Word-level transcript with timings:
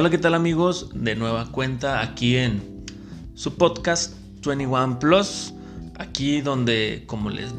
Hola, 0.00 0.10
¿qué 0.10 0.18
tal 0.18 0.34
amigos? 0.34 0.90
De 0.94 1.16
nueva 1.16 1.50
cuenta 1.50 2.00
aquí 2.00 2.36
en 2.36 2.84
su 3.34 3.56
podcast 3.56 4.14
21 4.46 5.00
Plus, 5.00 5.52
aquí 5.98 6.40
donde, 6.40 7.02
como 7.08 7.30
les 7.30 7.52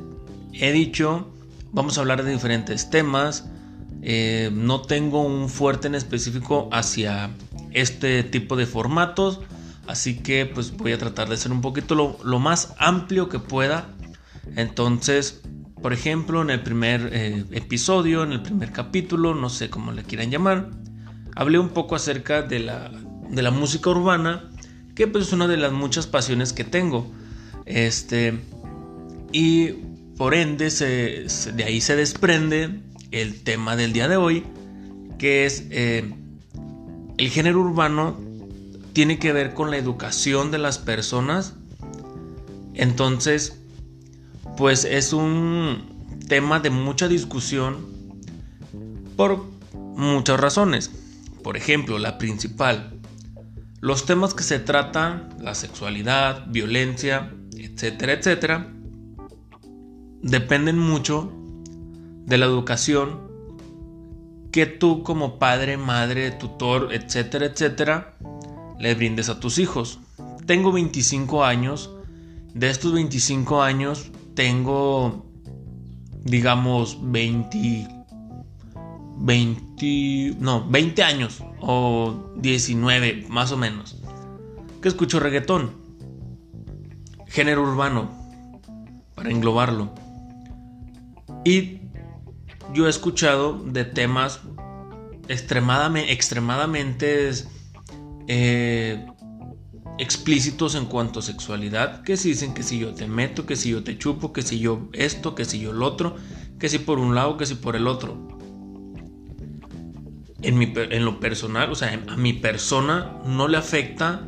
he 0.54 0.72
dicho, 0.72 1.34
vamos 1.74 1.98
a 1.98 2.00
hablar 2.00 2.24
de 2.24 2.32
diferentes 2.32 2.90
temas. 2.90 3.50
Eh, 4.02 4.52
no 4.54 4.84
tengo 4.84 5.22
un 5.22 5.50
fuerte 5.50 5.88
en 5.88 5.96
específico 5.96 6.70
hacia 6.72 7.30
este 7.72 8.24
tipo 8.24 8.56
de 8.56 8.66
formatos, 8.66 9.42
así 9.86 10.20
que 10.20 10.46
pues 10.46 10.72
voy 10.78 10.94
a 10.94 10.98
tratar 10.98 11.28
de 11.28 11.36
ser 11.36 11.52
un 11.52 11.60
poquito 11.60 12.18
lo, 12.24 12.40
más 12.40 12.74
amplio 12.78 13.28
que 13.28 13.40
pueda. 13.40 13.90
Entonces, 14.56 15.42
por 15.82 15.92
ejemplo, 15.92 16.42
en 16.42 16.52
el 16.52 16.62
primer 16.62 17.10
eh, 17.12 17.44
episodio, 17.52 18.24
en 18.24 18.32
el 18.32 18.42
primer 18.42 18.72
capítulo, 18.72 19.36
no 19.36 19.50
sé 19.50 19.70
cómo 19.70 19.92
le 19.92 20.04
quieran 20.04 20.32
llamar, 20.32 20.70
hablé 21.36 21.60
un 21.60 21.70
poco 21.70 21.96
acerca 21.96 22.42
de 22.42 22.60
la, 22.60 22.92
de 23.30 23.42
la 23.42 23.52
música 23.52 23.90
urbana, 23.90 24.50
que 24.96 25.08
pues 25.08 25.28
es 25.28 25.34
una 25.34 25.48
de 25.48 25.58
las 25.58 25.72
muchas 25.72 26.08
pasiones 26.08 26.54
que 26.54 26.64
tengo. 26.64 27.12
Este, 27.66 28.40
y 29.32 29.70
por 30.18 30.34
ende 30.34 30.70
de 30.70 31.64
ahí 31.64 31.82
se 31.82 31.96
desprende 31.96 32.82
el 33.12 33.42
tema 33.44 33.76
del 33.76 33.94
día 33.94 34.08
de 34.08 34.18
hoy, 34.18 34.44
que 35.18 35.46
es 35.46 35.66
eh, 35.70 36.14
el 37.18 37.30
género 37.30 37.62
urbano 37.62 38.18
tiene 38.94 39.20
que 39.20 39.34
ver 39.34 39.54
con 39.54 39.72
la 39.72 39.78
educación 39.78 40.52
de 40.52 40.58
las 40.58 40.78
personas. 40.78 41.54
Entonces, 42.74 43.58
pues 44.58 44.86
es 44.86 45.14
un 45.14 46.18
tema 46.28 46.60
de 46.60 46.70
mucha 46.70 47.08
discusión 47.08 47.88
por 49.16 49.46
muchas 49.96 50.40
razones. 50.40 50.92
Por 51.44 51.58
ejemplo, 51.58 52.00
la 52.00 52.18
principal, 52.18 53.00
los 53.82 54.06
temas 54.06 54.34
que 54.34 54.44
se 54.44 54.60
tratan, 54.60 55.30
la 55.40 55.56
sexualidad, 55.56 56.46
violencia, 56.48 57.34
etcétera, 57.58 58.14
etcétera, 58.14 58.74
dependen 60.22 60.78
mucho 60.78 61.32
de 62.26 62.38
la 62.38 62.46
educación 62.46 63.30
que 64.52 64.66
tú 64.66 65.04
como 65.04 65.40
padre, 65.40 65.78
madre, 65.78 66.32
tutor, 66.32 66.94
etcétera, 66.94 67.46
etcétera, 67.46 68.18
le 68.80 68.96
brindes 68.96 69.30
a 69.30 69.40
tus 69.40 69.60
hijos. 69.60 70.00
Tengo 70.46 70.72
25 70.72 71.46
años, 71.46 71.92
de 72.54 72.70
estos 72.70 72.94
25 72.94 73.62
años 73.62 74.12
tengo, 74.34 75.26
digamos, 76.24 76.98
20 77.02 77.99
20, 79.20 80.38
no, 80.40 80.68
20 80.70 81.04
años 81.04 81.44
o 81.60 82.32
19 82.38 83.26
más 83.30 83.52
o 83.52 83.58
menos 83.58 84.00
que 84.82 84.88
escucho 84.88 85.20
reggaetón. 85.20 85.72
Género 87.28 87.64
urbano, 87.64 88.10
para 89.16 89.30
englobarlo. 89.30 89.94
Y 91.46 91.82
yo 92.74 92.88
he 92.88 92.90
escuchado 92.90 93.54
de 93.64 93.86
temas 93.86 94.42
extremadamente, 95.28 96.12
extremadamente 96.12 97.30
eh, 98.28 99.06
explícitos 100.00 100.76
en 100.76 100.86
cuanto 100.86 101.20
a 101.20 101.22
sexualidad, 101.22 102.02
que 102.04 102.18
si 102.18 102.30
dicen 102.30 102.54
que 102.54 102.64
si 102.64 102.80
yo 102.80 102.94
te 102.94 103.08
meto, 103.08 103.46
que 103.46 103.56
si 103.56 103.72
yo 103.72 103.84
te 103.84 103.98
chupo, 103.98 104.34
que 104.34 104.42
si 104.42 104.60
yo 104.60 104.90
esto, 104.94 105.36
que 105.36 105.46
si 105.46 105.60
yo 105.60 105.72
el 105.72 105.84
otro, 105.84 106.16
que 106.58 106.68
si 106.70 106.80
por 106.80 107.00
un 107.00 107.14
lado, 107.14 107.38
que 107.38 107.46
si 107.46 107.56
por 107.56 107.76
el 107.76 107.88
otro 107.88 108.39
en, 110.42 111.06
lo 111.06 111.20
personal, 111.20 111.72
o 111.72 111.76
sea, 111.76 112.02
a 112.08 112.16
mi 112.16 112.34
persona 112.34 113.20
no 113.26 113.48
le 113.48 113.58
afecta 113.58 114.22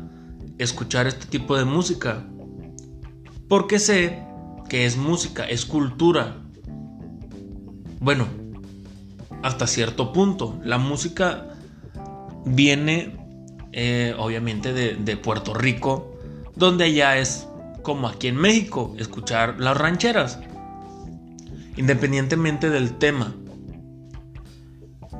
escuchar 0.58 1.06
este 1.06 1.26
tipo 1.26 1.56
de 1.56 1.64
música. 1.64 2.26
Porque 3.48 3.78
sé 3.78 4.22
que 4.68 4.86
es 4.86 4.96
música, 4.96 5.44
es 5.44 5.64
cultura. 5.64 6.36
Bueno, 8.00 8.26
hasta 9.42 9.66
cierto 9.66 10.12
punto. 10.12 10.58
La 10.64 10.78
música 10.78 11.48
viene 12.44 13.16
eh, 13.72 14.14
obviamente 14.18 14.72
de, 14.72 14.94
de 14.94 15.16
Puerto 15.16 15.54
Rico, 15.54 16.18
donde 16.56 16.84
allá 16.84 17.18
es 17.18 17.46
como 17.82 18.08
aquí 18.08 18.28
en 18.28 18.36
México, 18.36 18.94
escuchar 18.98 19.56
las 19.58 19.76
rancheras. 19.76 20.38
Independientemente 21.76 22.70
del 22.70 22.98
tema. 22.98 23.34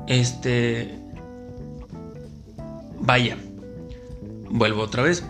Este. 0.07 0.99
Vaya. 2.99 3.37
Vuelvo 4.49 4.83
otra 4.83 5.03
vez. 5.03 5.25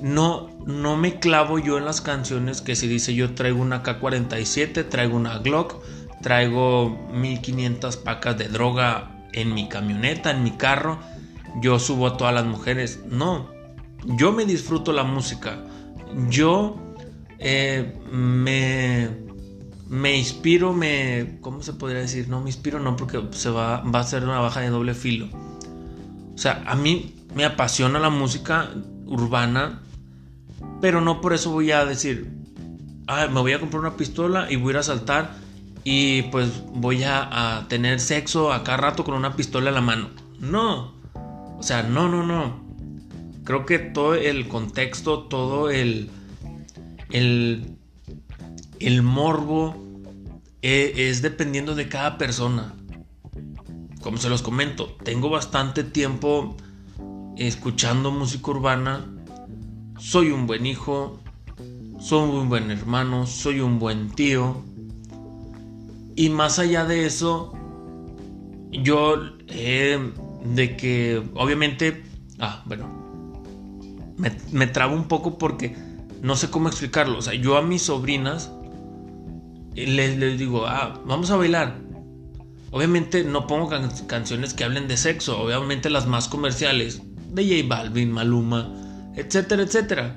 No, 0.00 0.50
no 0.66 0.96
me 0.96 1.18
clavo 1.18 1.58
yo 1.58 1.78
en 1.78 1.84
las 1.84 2.00
canciones 2.00 2.60
que 2.60 2.76
si 2.76 2.86
dice 2.86 3.14
yo 3.14 3.34
traigo 3.34 3.62
una 3.62 3.82
K-47, 3.82 4.88
traigo 4.88 5.16
una 5.16 5.38
Glock, 5.38 5.82
traigo 6.22 6.90
1500 7.12 7.96
pacas 7.96 8.36
de 8.36 8.48
droga 8.48 9.24
en 9.32 9.54
mi 9.54 9.68
camioneta, 9.68 10.30
en 10.30 10.42
mi 10.42 10.52
carro, 10.52 10.98
yo 11.62 11.78
subo 11.78 12.08
a 12.08 12.16
todas 12.16 12.34
las 12.34 12.44
mujeres. 12.44 13.00
No, 13.08 13.48
yo 14.04 14.32
me 14.32 14.44
disfruto 14.44 14.92
la 14.92 15.04
música. 15.04 15.58
Yo 16.28 16.76
eh, 17.38 17.94
me 18.10 19.25
me 19.88 20.16
inspiro, 20.16 20.72
me... 20.72 21.38
¿Cómo 21.40 21.62
se 21.62 21.72
podría 21.72 22.00
decir? 22.00 22.28
No 22.28 22.40
me 22.40 22.48
inspiro, 22.48 22.80
no, 22.80 22.96
porque 22.96 23.22
se 23.32 23.50
va, 23.50 23.82
va 23.82 24.00
a 24.00 24.04
ser 24.04 24.24
una 24.24 24.40
baja 24.40 24.60
de 24.60 24.70
doble 24.70 24.94
filo. 24.94 25.28
O 26.34 26.38
sea, 26.38 26.62
a 26.66 26.74
mí 26.74 27.14
me 27.34 27.44
apasiona 27.44 27.98
la 27.98 28.10
música 28.10 28.70
urbana, 29.06 29.82
pero 30.80 31.00
no 31.00 31.20
por 31.20 31.32
eso 31.32 31.50
voy 31.50 31.70
a 31.70 31.84
decir, 31.84 32.30
ah, 33.06 33.26
me 33.28 33.40
voy 33.40 33.52
a 33.52 33.60
comprar 33.60 33.80
una 33.80 33.96
pistola 33.96 34.50
y 34.50 34.56
voy 34.56 34.68
a 34.68 34.70
ir 34.72 34.76
a 34.78 34.82
saltar 34.82 35.30
y 35.84 36.22
pues 36.22 36.64
voy 36.74 37.04
a, 37.04 37.64
tener 37.68 38.00
sexo 38.00 38.52
a 38.52 38.64
cada 38.64 38.78
rato 38.78 39.04
con 39.04 39.14
una 39.14 39.36
pistola 39.36 39.68
en 39.68 39.74
la 39.76 39.80
mano. 39.80 40.10
No. 40.40 40.94
O 41.58 41.62
sea, 41.62 41.84
no, 41.84 42.08
no, 42.08 42.26
no. 42.26 42.66
Creo 43.44 43.64
que 43.64 43.78
todo 43.78 44.14
el 44.16 44.48
contexto, 44.48 45.24
todo 45.28 45.70
el, 45.70 46.10
el 47.10 47.75
el 48.80 49.02
morbo 49.02 49.74
eh, 50.62 50.92
es 50.96 51.22
dependiendo 51.22 51.74
de 51.74 51.88
cada 51.88 52.18
persona. 52.18 52.74
Como 54.02 54.18
se 54.18 54.28
los 54.28 54.42
comento, 54.42 54.96
tengo 55.02 55.30
bastante 55.30 55.84
tiempo 55.84 56.56
escuchando 57.36 58.10
música 58.10 58.50
urbana. 58.50 59.06
Soy 59.98 60.30
un 60.30 60.46
buen 60.46 60.66
hijo, 60.66 61.20
soy 61.98 62.30
un 62.30 62.48
buen 62.48 62.70
hermano, 62.70 63.26
soy 63.26 63.60
un 63.60 63.78
buen 63.78 64.10
tío. 64.10 64.62
Y 66.14 66.30
más 66.30 66.58
allá 66.58 66.84
de 66.84 67.06
eso, 67.06 67.52
yo 68.70 69.16
de 69.16 70.76
que 70.76 71.22
obviamente, 71.34 72.02
ah, 72.38 72.62
bueno, 72.66 72.88
me, 74.16 74.32
me 74.52 74.66
trabo 74.66 74.94
un 74.94 75.08
poco 75.08 75.36
porque 75.36 75.76
no 76.22 76.36
sé 76.36 76.50
cómo 76.50 76.68
explicarlo. 76.68 77.18
O 77.18 77.22
sea, 77.22 77.34
yo 77.34 77.56
a 77.56 77.62
mis 77.62 77.82
sobrinas 77.82 78.50
les, 79.84 80.38
digo, 80.38 80.66
ah, 80.66 81.02
vamos 81.04 81.30
a 81.30 81.36
bailar. 81.36 81.78
Obviamente 82.70 83.24
no 83.24 83.46
pongo 83.46 83.70
canciones 84.06 84.54
que 84.54 84.64
hablen 84.64 84.88
de 84.88 84.96
sexo, 84.96 85.38
obviamente 85.38 85.90
las 85.90 86.06
más 86.06 86.28
comerciales, 86.28 87.02
de 87.30 87.44
J 87.44 87.68
Balvin, 87.68 88.10
Maluma, 88.10 88.72
etcétera, 89.14 89.62
etcétera. 89.62 90.16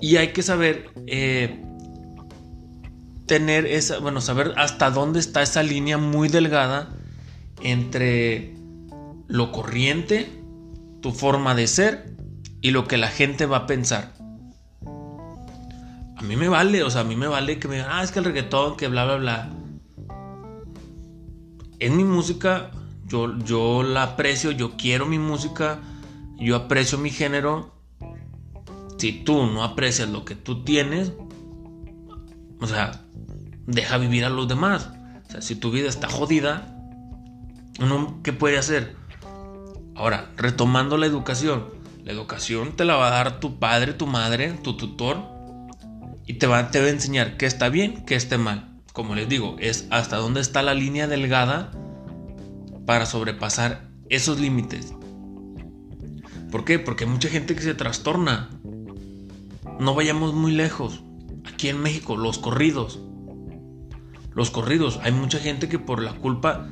Y 0.00 0.16
hay 0.16 0.32
que 0.32 0.42
saber 0.42 0.90
eh, 1.06 1.60
tener 3.26 3.66
esa, 3.66 3.98
bueno, 3.98 4.20
saber 4.20 4.52
hasta 4.56 4.90
dónde 4.90 5.18
está 5.18 5.42
esa 5.42 5.62
línea 5.62 5.98
muy 5.98 6.28
delgada 6.28 6.90
entre 7.62 8.54
lo 9.26 9.52
corriente, 9.52 10.28
tu 11.00 11.12
forma 11.12 11.54
de 11.54 11.66
ser 11.66 12.14
y 12.60 12.70
lo 12.70 12.86
que 12.86 12.96
la 12.96 13.08
gente 13.08 13.46
va 13.46 13.58
a 13.58 13.66
pensar 13.66 14.17
a 16.18 16.22
mí 16.22 16.34
me 16.34 16.48
vale, 16.48 16.82
o 16.82 16.90
sea, 16.90 17.02
a 17.02 17.04
mí 17.04 17.14
me 17.14 17.28
vale 17.28 17.60
que 17.60 17.68
me 17.68 17.76
digan, 17.76 17.90
ah, 17.92 18.02
es 18.02 18.10
que 18.10 18.18
el 18.18 18.24
reggaetón, 18.24 18.76
que 18.76 18.88
bla, 18.88 19.04
bla, 19.04 19.16
bla. 19.16 19.50
En 21.78 21.96
mi 21.96 22.02
música, 22.02 22.72
yo, 23.06 23.38
yo 23.38 23.84
la 23.84 24.02
aprecio, 24.02 24.50
yo 24.50 24.76
quiero 24.76 25.06
mi 25.06 25.20
música, 25.20 25.78
yo 26.36 26.56
aprecio 26.56 26.98
mi 26.98 27.10
género. 27.10 27.72
Si 28.98 29.12
tú 29.12 29.46
no 29.46 29.62
aprecias 29.62 30.08
lo 30.08 30.24
que 30.24 30.34
tú 30.34 30.64
tienes, 30.64 31.12
o 32.60 32.66
sea, 32.66 33.04
deja 33.66 33.96
vivir 33.98 34.24
a 34.24 34.30
los 34.30 34.48
demás. 34.48 34.90
O 35.28 35.30
sea, 35.30 35.40
si 35.40 35.54
tu 35.54 35.70
vida 35.70 35.88
está 35.88 36.08
jodida, 36.08 36.74
uno, 37.78 38.18
¿qué 38.24 38.32
puede 38.32 38.58
hacer? 38.58 38.96
Ahora, 39.94 40.32
retomando 40.36 40.96
la 40.96 41.06
educación. 41.06 41.66
La 42.02 42.10
educación 42.10 42.72
te 42.72 42.84
la 42.84 42.96
va 42.96 43.06
a 43.06 43.10
dar 43.10 43.38
tu 43.38 43.60
padre, 43.60 43.92
tu 43.92 44.08
madre, 44.08 44.54
tu 44.64 44.76
tutor 44.76 45.37
y 46.28 46.34
te 46.34 46.46
va, 46.46 46.70
te 46.70 46.78
va 46.78 46.86
a 46.86 46.90
enseñar 46.90 47.38
qué 47.38 47.46
está 47.46 47.70
bien, 47.70 48.04
qué 48.04 48.14
esté 48.14 48.36
mal. 48.36 48.68
Como 48.92 49.14
les 49.14 49.30
digo, 49.30 49.56
es 49.58 49.86
hasta 49.90 50.18
dónde 50.18 50.42
está 50.42 50.62
la 50.62 50.74
línea 50.74 51.08
delgada 51.08 51.72
para 52.84 53.06
sobrepasar 53.06 53.88
esos 54.10 54.38
límites. 54.38 54.92
¿Por 56.50 56.66
qué? 56.66 56.78
Porque 56.78 57.04
hay 57.04 57.10
mucha 57.10 57.30
gente 57.30 57.54
que 57.54 57.62
se 57.62 57.74
trastorna. 57.74 58.50
No 59.80 59.94
vayamos 59.94 60.34
muy 60.34 60.52
lejos. 60.52 61.02
Aquí 61.50 61.70
en 61.70 61.80
México, 61.80 62.14
los 62.18 62.38
corridos. 62.38 63.00
Los 64.34 64.50
corridos. 64.50 65.00
Hay 65.02 65.12
mucha 65.12 65.38
gente 65.38 65.70
que 65.70 65.78
por 65.78 66.02
la 66.02 66.12
culpa 66.12 66.68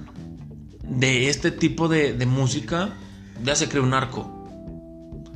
de 0.82 1.30
este 1.30 1.50
tipo 1.50 1.88
de, 1.88 2.12
de 2.12 2.26
música 2.26 2.90
ya 3.42 3.56
se 3.56 3.70
cree 3.70 3.82
un 3.82 3.94
arco. 3.94 4.30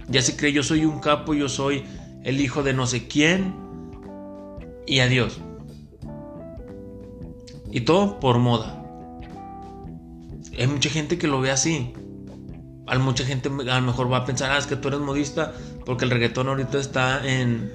Ya 0.09 0.21
se 0.21 0.37
cree 0.37 0.53
yo 0.53 0.63
soy 0.63 0.85
un 0.85 1.01
capo, 1.01 1.33
yo 1.33 1.49
soy 1.49 1.85
el 2.23 2.39
hijo 2.39 2.63
de 2.63 2.75
no 2.75 2.87
sé 2.87 3.09
quién. 3.09 3.70
Y 4.87 5.01
adiós. 5.01 5.41
Y 7.71 7.83
todo 7.83 8.21
por 8.21 8.39
moda. 8.39 8.81
Hay 10.59 10.67
mucha 10.67 10.91
gente 10.91 11.19
que 11.19 11.27
lo 11.27 11.41
ve 11.41 11.51
así. 11.51 11.93
Hay 12.87 12.99
mucha 12.99 13.25
gente 13.25 13.49
a 13.49 13.81
lo 13.81 13.87
mejor 13.87 14.13
va 14.13 14.19
a 14.19 14.25
pensar, 14.25 14.51
ah, 14.51 14.59
es 14.59 14.67
que 14.67 14.77
tú 14.77 14.89
eres 14.89 15.01
modista 15.01 15.55
porque 15.87 16.05
el 16.05 16.11
reggaetón 16.11 16.49
ahorita 16.49 16.79
está 16.79 17.25
en, 17.25 17.73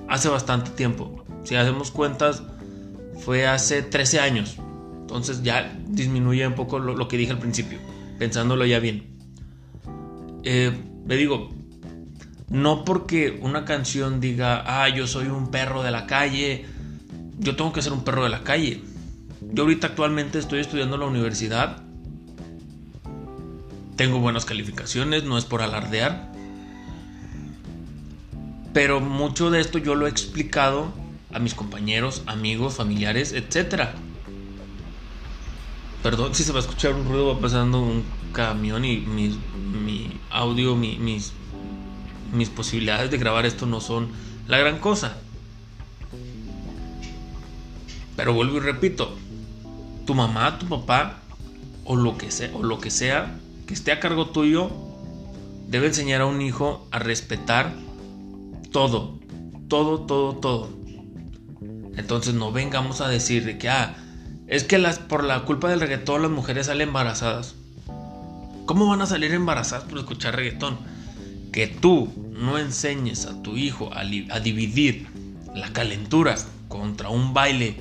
Hace 0.07 0.29
bastante 0.29 0.71
tiempo. 0.71 1.25
Si 1.43 1.55
hacemos 1.55 1.91
cuentas, 1.91 2.43
fue 3.19 3.47
hace 3.47 3.81
13 3.81 4.19
años. 4.19 4.57
Entonces 5.01 5.43
ya 5.43 5.73
disminuye 5.87 6.45
un 6.45 6.55
poco 6.55 6.79
lo, 6.79 7.07
que 7.07 7.17
dije 7.17 7.31
al 7.31 7.39
principio, 7.39 7.79
pensándolo 8.19 8.65
ya 8.65 8.79
bien. 8.79 9.17
Eh, 10.43 10.77
le 11.07 11.15
digo, 11.15 11.49
no 12.49 12.83
porque 12.85 13.39
una 13.41 13.65
canción 13.65 14.19
diga, 14.19 14.63
ah, 14.65 14.89
yo 14.89 15.07
soy 15.07 15.27
un 15.27 15.49
perro 15.49 15.83
de 15.83 15.91
la 15.91 16.07
calle, 16.07 16.65
yo 17.39 17.55
tengo 17.55 17.73
que 17.73 17.81
ser 17.81 17.93
un 17.93 18.03
perro 18.03 18.23
de 18.23 18.29
la 18.29 18.43
calle. 18.43 18.81
Yo 19.41 19.63
ahorita 19.63 19.87
actualmente 19.87 20.39
estoy 20.39 20.59
estudiando 20.59 20.95
en 20.95 21.01
la 21.01 21.07
universidad. 21.07 21.83
Tengo 23.95 24.19
buenas 24.19 24.45
calificaciones, 24.45 25.23
no 25.23 25.37
es 25.37 25.45
por 25.45 25.61
alardear. 25.61 26.31
Pero 28.77 28.99
mucho 28.99 29.49
de 29.49 29.59
esto 29.59 29.79
yo 29.79 29.95
lo 29.95 30.05
he 30.05 30.09
explicado 30.11 30.93
a 31.33 31.39
mis 31.39 31.55
compañeros, 31.55 32.21
amigos, 32.27 32.75
familiares, 32.75 33.33
etcétera. 33.33 33.95
Perdón 36.03 36.35
si 36.35 36.43
se 36.43 36.51
va 36.51 36.59
a 36.59 36.61
escuchar 36.61 36.93
un 36.93 37.05
ruido, 37.05 37.33
va 37.33 37.41
pasando 37.41 37.81
un 37.81 38.03
camión 38.33 38.85
y 38.85 38.97
mi, 38.97 39.35
mi 39.83 40.19
audio, 40.29 40.75
mis, 40.75 41.33
mis 42.31 42.49
posibilidades 42.49 43.09
de 43.09 43.17
grabar 43.17 43.47
esto 43.47 43.65
no 43.65 43.81
son 43.81 44.09
la 44.47 44.59
gran 44.59 44.77
cosa. 44.77 45.17
Pero 48.15 48.31
vuelvo 48.31 48.57
y 48.57 48.59
repito, 48.59 49.17
tu 50.05 50.13
mamá, 50.13 50.59
tu 50.59 50.67
papá 50.67 51.17
o 51.83 51.95
lo 51.95 52.15
que 52.15 52.29
sea, 52.29 52.51
o 52.53 52.61
lo 52.61 52.79
que 52.79 52.91
sea 52.91 53.39
que 53.65 53.73
esté 53.73 53.91
a 53.91 53.99
cargo 53.99 54.27
tuyo 54.27 54.69
debe 55.67 55.87
enseñar 55.87 56.21
a 56.21 56.27
un 56.27 56.43
hijo 56.43 56.87
a 56.91 56.99
respetar 56.99 57.86
todo, 58.71 59.19
todo, 59.67 60.01
todo, 60.01 60.35
todo. 60.37 60.69
Entonces 61.97 62.33
no 62.33 62.51
vengamos 62.51 63.01
a 63.01 63.07
decir 63.07 63.43
de 63.45 63.57
que 63.57 63.69
ah, 63.69 63.95
es 64.47 64.63
que 64.63 64.77
las, 64.77 64.99
por 64.99 65.23
la 65.23 65.43
culpa 65.43 65.69
del 65.69 65.79
reggaetón 65.79 66.21
las 66.21 66.31
mujeres 66.31 66.67
salen 66.67 66.89
embarazadas. 66.89 67.55
¿Cómo 68.65 68.87
van 68.87 69.01
a 69.01 69.05
salir 69.05 69.33
embarazadas 69.33 69.85
por 69.85 69.99
escuchar 69.99 70.35
reggaetón? 70.35 70.77
Que 71.51 71.67
tú 71.67 72.09
no 72.31 72.57
enseñes 72.57 73.25
a 73.25 73.41
tu 73.41 73.57
hijo 73.57 73.89
a, 73.93 74.03
dividir 74.39 75.07
la 75.55 75.71
calentura 75.73 76.35
contra 76.67 77.09
un 77.09 77.33
baile 77.33 77.77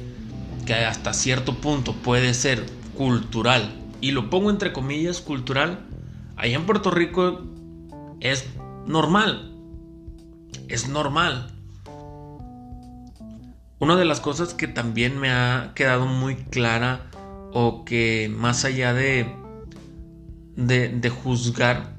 que 0.64 0.74
hasta 0.74 1.12
cierto 1.12 1.56
punto 1.60 1.92
puede 1.92 2.34
ser 2.34 2.64
cultural, 2.96 3.74
y 4.00 4.12
lo 4.12 4.30
pongo 4.30 4.50
entre 4.50 4.72
comillas 4.72 5.20
cultural, 5.20 5.86
allá 6.36 6.56
en 6.56 6.66
Puerto 6.66 6.90
Rico 6.90 7.42
es 8.20 8.46
normal. 8.86 9.55
Es 10.68 10.88
normal. 10.88 11.52
Una 13.78 13.96
de 13.96 14.04
las 14.04 14.20
cosas 14.20 14.54
que 14.54 14.68
también 14.68 15.18
me 15.18 15.30
ha 15.30 15.72
quedado 15.74 16.06
muy 16.06 16.36
clara 16.36 17.10
o 17.52 17.84
que 17.84 18.30
más 18.34 18.64
allá 18.64 18.92
de, 18.94 19.34
de, 20.56 21.10
juzgar 21.10 21.94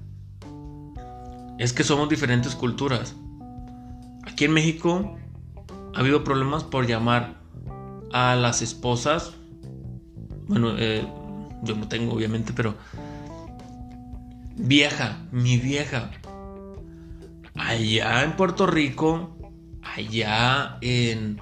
es 1.60 1.74
que 1.74 1.84
somos 1.84 2.10
diferentes 2.10 2.56
culturas. 2.56 3.16
Aquí 4.26 4.46
en 4.46 4.54
México 4.54 5.18
ha 5.96 6.00
habido 6.00 6.24
problemas 6.24 6.64
por 6.64 6.88
llamar 6.88 7.36
a 8.12 8.36
las 8.36 8.62
esposas, 8.62 9.34
bueno, 10.48 10.76
eh, 10.78 11.06
yo 11.64 11.76
no 11.76 11.88
tengo 11.88 12.14
obviamente, 12.14 12.54
pero 12.56 12.76
vieja, 14.56 15.20
mi 15.32 15.58
vieja. 15.58 16.12
Allá 17.68 18.24
en 18.24 18.38
Puerto 18.38 18.66
Rico, 18.66 19.38
allá 19.84 20.78
en 20.80 21.42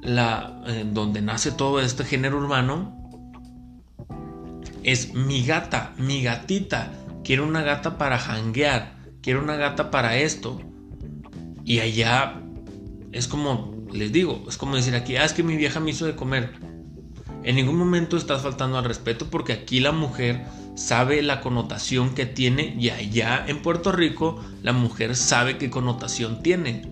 la, 0.00 0.62
donde 0.92 1.20
nace 1.20 1.50
todo 1.50 1.80
este 1.80 2.04
género 2.04 2.38
urbano, 2.38 2.96
es 4.84 5.12
mi 5.14 5.44
gata, 5.44 5.92
mi 5.98 6.22
gatita. 6.22 6.92
Quiero 7.24 7.44
una 7.44 7.62
gata 7.62 7.98
para 7.98 8.16
janguear, 8.16 8.94
quiero 9.20 9.42
una 9.42 9.56
gata 9.56 9.90
para 9.90 10.16
esto. 10.16 10.60
Y 11.64 11.80
allá 11.80 12.40
es 13.10 13.26
como, 13.26 13.88
les 13.92 14.12
digo, 14.12 14.44
es 14.48 14.56
como 14.58 14.76
decir 14.76 14.94
aquí, 14.94 15.16
ah, 15.16 15.24
es 15.24 15.32
que 15.32 15.42
mi 15.42 15.56
vieja 15.56 15.80
me 15.80 15.90
hizo 15.90 16.06
de 16.06 16.14
comer. 16.14 16.52
En 17.42 17.56
ningún 17.56 17.76
momento 17.76 18.16
estás 18.16 18.42
faltando 18.42 18.78
al 18.78 18.84
respeto 18.84 19.26
porque 19.28 19.52
aquí 19.52 19.80
la 19.80 19.90
mujer 19.90 20.44
sabe 20.76 21.22
la 21.22 21.40
connotación 21.40 22.14
que 22.14 22.26
tiene 22.26 22.76
y 22.78 22.90
allá 22.90 23.44
en 23.48 23.62
Puerto 23.62 23.90
Rico 23.90 24.44
la 24.62 24.72
mujer 24.72 25.16
sabe 25.16 25.58
qué 25.58 25.70
connotación 25.70 26.42
tiene. 26.42 26.82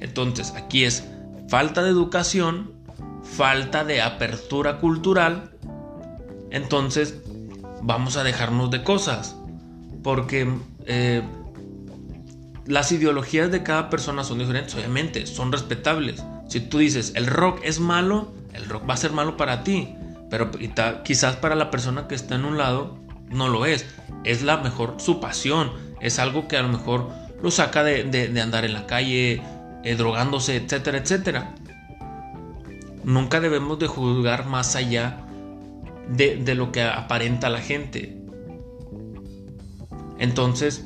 Entonces 0.00 0.52
aquí 0.56 0.84
es 0.84 1.04
falta 1.48 1.82
de 1.82 1.90
educación, 1.90 2.72
falta 3.22 3.84
de 3.84 4.00
apertura 4.02 4.78
cultural, 4.78 5.50
entonces 6.50 7.20
vamos 7.82 8.16
a 8.16 8.24
dejarnos 8.24 8.70
de 8.70 8.82
cosas. 8.82 9.36
Porque 10.02 10.48
eh, 10.86 11.22
las 12.66 12.92
ideologías 12.92 13.50
de 13.50 13.62
cada 13.62 13.90
persona 13.90 14.24
son 14.24 14.38
diferentes, 14.38 14.74
obviamente, 14.74 15.26
son 15.26 15.52
respetables. 15.52 16.24
Si 16.48 16.60
tú 16.60 16.78
dices, 16.78 17.12
el 17.14 17.26
rock 17.26 17.60
es 17.62 17.80
malo, 17.80 18.32
el 18.54 18.68
rock 18.68 18.88
va 18.88 18.94
a 18.94 18.98
ser 18.98 19.12
malo 19.12 19.36
para 19.36 19.64
ti. 19.64 19.94
Pero 20.30 20.50
quizás 21.04 21.36
para 21.36 21.54
la 21.54 21.70
persona 21.70 22.06
que 22.06 22.14
está 22.14 22.34
en 22.34 22.44
un 22.44 22.58
lado, 22.58 22.98
no 23.30 23.48
lo 23.48 23.66
es. 23.66 23.86
Es 24.24 24.42
la 24.42 24.58
mejor 24.58 24.96
su 24.98 25.20
pasión. 25.20 25.72
Es 26.00 26.18
algo 26.18 26.48
que 26.48 26.56
a 26.56 26.62
lo 26.62 26.68
mejor 26.68 27.10
lo 27.42 27.50
saca 27.50 27.84
de 27.84 28.40
andar 28.40 28.64
en 28.64 28.72
la 28.72 28.86
calle, 28.86 29.42
eh, 29.84 29.94
drogándose, 29.94 30.56
etcétera, 30.56 30.98
etcétera. 30.98 31.54
Nunca 33.04 33.40
debemos 33.40 33.78
de 33.78 33.86
juzgar 33.86 34.46
más 34.46 34.76
allá 34.76 35.24
de, 36.08 36.54
lo 36.54 36.72
que 36.72 36.82
aparenta 36.82 37.48
la 37.48 37.60
gente. 37.60 38.20
Entonces, 40.18 40.84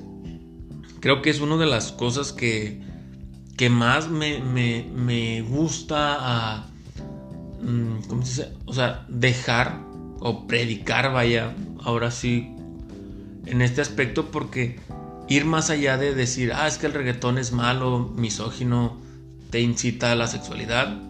creo 1.01 1.23
que 1.23 1.31
es 1.31 1.41
una 1.41 1.57
de 1.57 1.67
las 1.67 1.91
cosas 1.91 2.33
que, 2.33 2.83
que 3.57 3.71
más 3.71 4.09
me, 4.09 4.41
me, 4.41 5.43
gusta 5.43 6.17
a, 6.21 6.67
mm, 7.63 8.03
¿cómo 8.09 8.23
se 8.25 8.45
dice? 8.45 8.57
O 8.67 8.75
sea, 8.75 9.07
dejar 9.09 9.81
o 10.25 10.47
predicar, 10.47 11.13
vaya, 11.13 11.53
ahora 11.83 12.13
sí, 12.13 12.55
en 13.47 13.61
este 13.61 13.81
aspecto, 13.81 14.31
porque 14.31 14.79
ir 15.29 15.45
más 15.45 15.69
allá 15.69 15.99
de 15.99 16.15
decir, 16.15 16.53
ah, 16.55 16.69
es 16.69 16.79
que 16.79 16.87
el 16.87 16.95
reggaetón 16.95 17.39
es 17.39 17.53
malo, 17.53 18.13
misógino, 18.17 19.01
te 19.51 19.61
incita 19.61 20.13
a 20.13 20.15
la 20.15 20.29
sexualidad. 20.29 21.03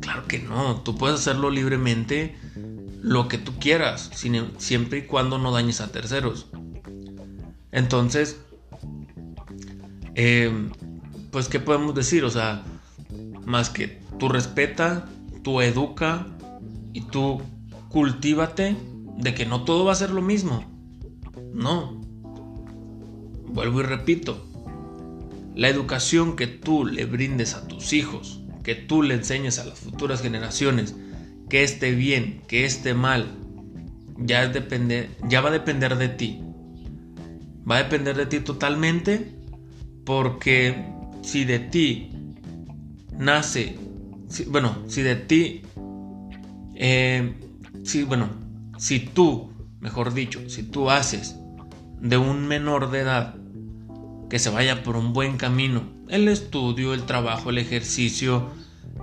Claro 0.00 0.26
que 0.26 0.40
no, 0.40 0.80
tú 0.80 0.96
puedes 0.96 1.20
hacerlo 1.20 1.48
libremente 1.48 2.36
lo 3.00 3.28
que 3.28 3.38
tú 3.38 3.52
quieras, 3.60 4.10
siempre 4.58 4.98
y 4.98 5.02
cuando 5.02 5.38
no 5.38 5.52
dañes 5.52 5.80
a 5.80 5.92
terceros. 5.92 6.48
Entonces, 7.70 8.40
eh, 10.16 10.70
pues, 11.30 11.48
¿qué 11.48 11.60
podemos 11.60 11.94
decir? 11.94 12.24
O 12.24 12.30
sea, 12.30 12.64
más 13.44 13.70
que 13.70 14.00
tú 14.18 14.28
respeta, 14.28 15.06
tú 15.42 15.60
educa 15.60 16.26
y 16.92 17.02
tú 17.02 17.40
cultívate 17.94 18.76
de 19.18 19.34
que 19.34 19.46
no 19.46 19.62
todo 19.62 19.84
va 19.84 19.92
a 19.92 19.94
ser 19.94 20.10
lo 20.10 20.20
mismo. 20.20 20.64
No, 21.52 22.04
Vuelvo 23.46 23.78
y 23.78 23.84
repito, 23.84 24.44
la 25.54 25.68
educación 25.68 26.34
que 26.34 26.48
tú 26.48 26.84
le 26.84 27.04
brindes 27.04 27.54
a 27.54 27.68
tus 27.68 27.92
hijos, 27.92 28.42
que 28.64 28.74
tú 28.74 29.04
le 29.04 29.14
enseñes 29.14 29.60
a 29.60 29.64
las 29.64 29.78
futuras 29.78 30.22
generaciones, 30.22 30.96
que 31.48 31.62
esté 31.62 31.92
bien, 31.92 32.42
que 32.48 32.64
esté 32.64 32.94
mal, 32.94 33.28
ya, 34.18 34.48
depende, 34.48 35.08
ya 35.28 35.40
va 35.40 35.50
a 35.50 35.52
depender 35.52 35.96
de 35.96 36.08
ti. 36.08 36.40
Va 37.70 37.76
a 37.76 37.84
depender 37.84 38.16
de 38.16 38.26
ti 38.26 38.40
totalmente 38.40 39.36
porque 40.04 40.74
si 41.22 41.44
de 41.44 41.60
ti 41.60 42.10
nace, 43.16 43.78
bueno, 44.48 44.78
si 44.88 45.02
de 45.02 45.14
ti, 45.14 45.62
eh, 46.74 47.34
si, 47.84 48.02
bueno, 48.02 48.28
si 48.78 48.98
tú, 48.98 49.52
mejor 49.80 50.14
dicho, 50.14 50.48
si 50.48 50.62
tú 50.62 50.90
haces 50.90 51.36
de 52.00 52.16
un 52.16 52.48
menor 52.48 52.90
de 52.90 53.00
edad 53.00 53.34
que 54.28 54.38
se 54.38 54.50
vaya 54.50 54.82
por 54.82 54.96
un 54.96 55.12
buen 55.12 55.36
camino, 55.36 55.82
el 56.08 56.28
estudio, 56.28 56.94
el 56.94 57.04
trabajo, 57.04 57.50
el 57.50 57.58
ejercicio, 57.58 58.50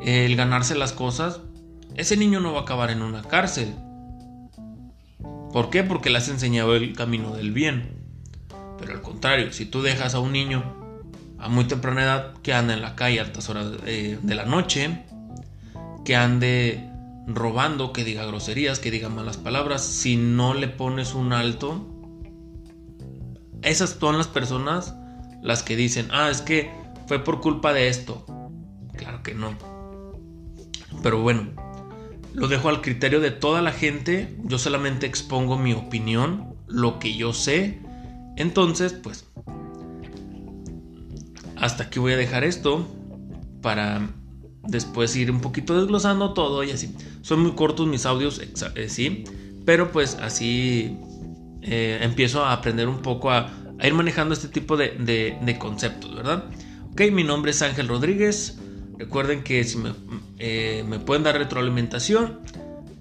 el 0.03 0.35
ganarse 0.35 0.75
las 0.75 0.93
cosas, 0.93 1.39
ese 1.95 2.17
niño 2.17 2.39
no 2.39 2.53
va 2.53 2.59
a 2.59 2.63
acabar 2.63 2.89
en 2.89 3.01
una 3.01 3.21
cárcel. 3.21 3.73
¿Por 5.53 5.69
qué? 5.69 5.83
Porque 5.83 6.09
le 6.09 6.17
has 6.17 6.29
enseñado 6.29 6.75
el 6.75 6.93
camino 6.93 7.35
del 7.35 7.51
bien. 7.51 7.89
Pero 8.79 8.93
al 8.93 9.01
contrario, 9.01 9.53
si 9.53 9.65
tú 9.65 9.81
dejas 9.81 10.15
a 10.15 10.19
un 10.19 10.31
niño 10.31 10.63
a 11.37 11.49
muy 11.49 11.65
temprana 11.65 12.03
edad 12.03 12.33
que 12.41 12.53
ande 12.53 12.73
en 12.73 12.81
la 12.81 12.95
calle 12.95 13.19
a 13.19 13.23
altas 13.23 13.49
horas 13.49 13.71
de, 13.83 14.17
de 14.21 14.35
la 14.35 14.45
noche, 14.45 15.03
que 16.03 16.15
ande 16.15 16.90
robando, 17.27 17.93
que 17.93 18.03
diga 18.03 18.25
groserías, 18.25 18.79
que 18.79 18.91
diga 18.91 19.09
malas 19.09 19.37
palabras, 19.37 19.83
si 19.83 20.17
no 20.17 20.53
le 20.53 20.67
pones 20.67 21.13
un 21.13 21.33
alto, 21.33 21.87
esas 23.61 23.91
son 23.91 24.17
las 24.17 24.27
personas 24.27 24.95
las 25.41 25.63
que 25.63 25.75
dicen, 25.75 26.07
ah, 26.11 26.29
es 26.29 26.41
que 26.41 26.71
fue 27.07 27.19
por 27.19 27.41
culpa 27.41 27.73
de 27.73 27.89
esto. 27.89 28.25
Claro 28.95 29.23
que 29.23 29.33
no. 29.33 29.55
Pero 31.03 31.21
bueno, 31.21 31.49
lo 32.33 32.47
dejo 32.47 32.69
al 32.69 32.81
criterio 32.81 33.19
de 33.19 33.31
toda 33.31 33.61
la 33.61 33.71
gente. 33.71 34.35
Yo 34.43 34.57
solamente 34.57 35.05
expongo 35.05 35.57
mi 35.57 35.73
opinión, 35.73 36.55
lo 36.67 36.99
que 36.99 37.15
yo 37.15 37.33
sé. 37.33 37.81
Entonces, 38.37 38.93
pues, 38.93 39.25
hasta 41.57 41.83
aquí 41.83 41.99
voy 41.99 42.13
a 42.13 42.17
dejar 42.17 42.43
esto 42.43 42.87
para 43.61 44.09
después 44.67 45.15
ir 45.15 45.31
un 45.31 45.41
poquito 45.41 45.79
desglosando 45.79 46.33
todo 46.33 46.63
y 46.63 46.71
así. 46.71 46.95
Son 47.21 47.41
muy 47.41 47.53
cortos 47.53 47.87
mis 47.87 48.05
audios, 48.05 48.39
eh, 48.39 48.89
sí, 48.89 49.23
pero 49.65 49.91
pues 49.91 50.17
así 50.21 50.97
eh, 51.61 51.99
empiezo 52.01 52.43
a 52.43 52.53
aprender 52.53 52.87
un 52.87 53.01
poco 53.01 53.31
a, 53.31 53.51
ir 53.83 53.93
manejando 53.93 54.33
este 54.33 54.47
tipo 54.47 54.77
de, 54.77 55.37
de 55.41 55.57
conceptos, 55.57 56.15
¿verdad? 56.15 56.45
Ok, 56.91 57.01
mi 57.11 57.23
nombre 57.23 57.51
es 57.51 57.61
Ángel 57.61 57.87
Rodríguez. 57.87 58.57
Recuerden 58.97 59.43
que 59.43 59.63
si 59.63 59.77
eh, 60.37 60.83
me, 60.87 60.99
pueden 60.99 61.23
dar 61.23 61.37
retroalimentación, 61.37 62.39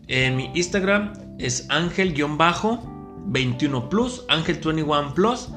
en 0.07 0.37
mi 0.37 0.53
Instagram 0.55 1.13
es 1.39 1.69
ángel-21 1.69 3.89
plus, 3.89 4.27
ángel21 4.29 5.13
plus. 5.13 5.49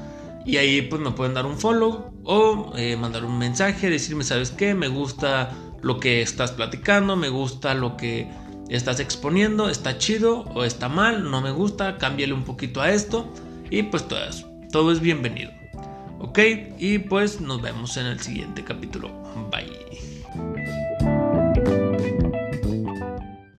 Y 0.45 0.57
ahí 0.57 0.81
pues 0.81 1.01
me 1.01 1.11
pueden 1.11 1.33
dar 1.33 1.45
un 1.45 1.57
follow 1.57 2.11
o 2.25 2.73
eh, 2.75 2.97
mandar 2.97 3.23
un 3.23 3.37
mensaje, 3.37 3.89
decirme, 3.89 4.25
¿sabes 4.25 4.51
qué? 4.51 4.73
Me 4.73 4.89
gusta 4.89 5.55
lo 5.83 5.99
que 5.99 6.21
estás 6.21 6.51
platicando, 6.51 7.15
me 7.15 7.29
gusta 7.29 7.75
lo 7.75 7.95
que 7.97 8.27
estás 8.69 8.99
exponiendo, 8.99 9.69
está 9.69 9.97
chido 9.97 10.41
o 10.55 10.63
está 10.63 10.89
mal, 10.89 11.29
no 11.29 11.41
me 11.41 11.51
gusta, 11.51 11.97
cámbiale 11.97 12.33
un 12.33 12.43
poquito 12.43 12.81
a 12.81 12.91
esto. 12.91 13.31
Y 13.69 13.83
pues 13.83 14.07
todo, 14.07 14.19
todo 14.71 14.91
es 14.91 14.99
bienvenido. 14.99 15.51
Ok, 16.19 16.39
y 16.79 16.99
pues 16.99 17.41
nos 17.41 17.61
vemos 17.61 17.97
en 17.97 18.07
el 18.07 18.19
siguiente 18.19 18.63
capítulo. 18.63 19.09
Bye. 19.51 19.82